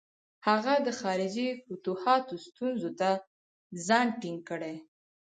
[0.47, 3.09] هغه د خارجي فتوحاتو ستونزو ته
[3.85, 4.75] ځان ټینګ کړي.